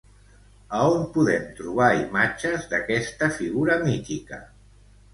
[0.67, 4.45] A on podem trobar imatges d'aquesta figura mítica?